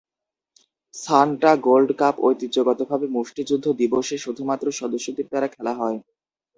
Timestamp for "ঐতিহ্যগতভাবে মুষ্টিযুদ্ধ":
2.23-3.65